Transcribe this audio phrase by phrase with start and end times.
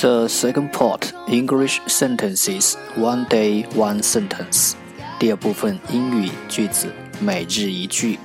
[0.00, 4.72] The second part English sentences one day one sentence。
[5.18, 6.90] 第二部分英语句子
[7.20, 8.18] 每日一句。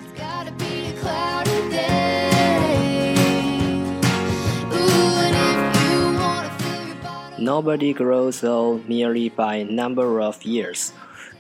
[7.40, 10.94] Nobody grows old merely by number of years.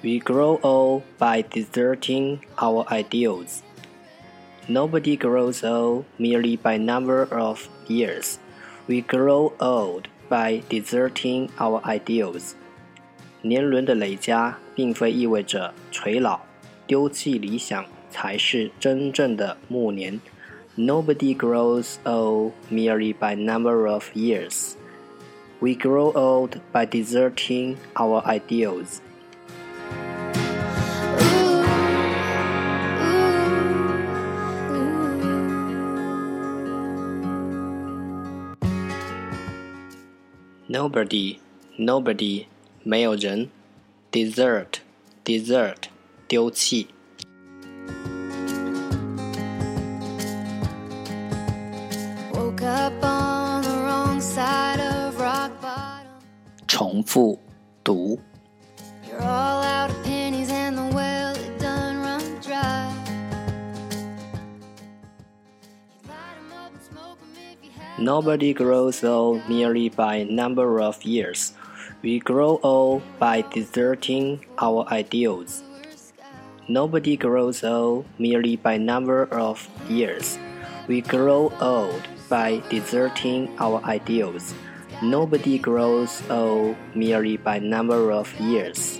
[0.04, 3.64] We grow old by deserting our ideals.
[4.68, 8.40] Nobody grows old merely by number of years.
[8.88, 12.56] We grow old by deserting our ideals.
[13.42, 16.40] 年轮的累加并非意味着垂老，
[16.86, 20.20] 丢弃理想才是真正的暮年。
[20.76, 24.76] Nobody grows old merely by number of years.
[25.62, 29.02] We grow old by deserting our ideals.
[40.68, 41.40] Nobody,
[41.78, 42.48] nobody,
[42.84, 43.50] 没有人。
[44.12, 44.80] Desert,
[45.24, 45.90] desert,
[46.28, 46.88] 丢弃。
[52.34, 53.19] Woke up on
[56.80, 57.40] 重复
[57.84, 58.20] 读。
[67.98, 71.54] Nobody grows old merely by number of years.
[72.04, 75.64] We grow old by deserting our ideals.
[76.68, 80.38] Nobody grows old merely by number of years.
[80.88, 84.54] We grow old by deserting our ideals.
[85.02, 89.00] Nobody grows old merely by number of years.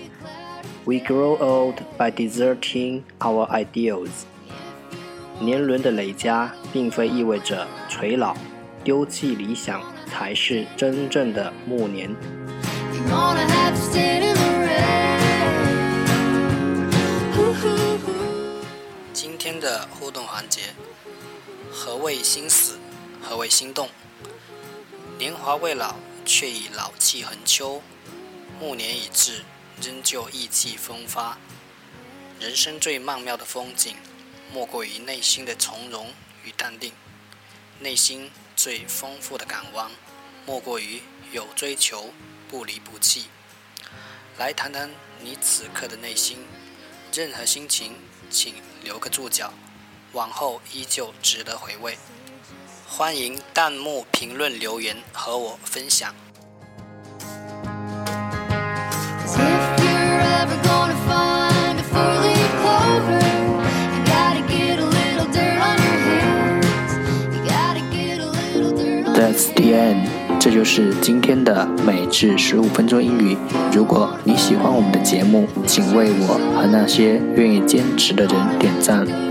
[0.84, 4.26] We grow old by deserting our ideals.
[5.40, 8.36] 年轮的累加并非意味着垂老，
[8.84, 12.14] 丢弃理想才是真正的暮年。
[19.12, 20.60] 今天的互动环节：
[21.70, 22.78] 何谓心死？
[23.20, 23.88] 何谓心动？
[25.21, 27.83] 年华未老，却已老气横秋。
[28.59, 29.45] 暮年已至，
[29.79, 31.37] 仍旧意气风发。
[32.39, 33.95] 人生最曼妙的风景，
[34.51, 36.11] 莫过于内心的从容
[36.43, 36.93] 与淡定；
[37.77, 39.91] 内心最丰富的港湾，
[40.47, 42.11] 莫过于有追求，
[42.49, 43.25] 不离不弃。
[44.39, 44.89] 来谈谈
[45.19, 46.39] 你此刻的内心，
[47.13, 47.93] 任何心情，
[48.31, 49.53] 请留个注脚，
[50.13, 51.95] 往后依旧值得回味。
[52.93, 56.13] 欢迎弹幕评论留言和我分享。
[69.15, 73.37] That's the end，这就是今天的每日十五分钟英语。
[73.71, 79.30] 如果你喜欢我们的节目，请为我和那些愿意坚持的人点赞。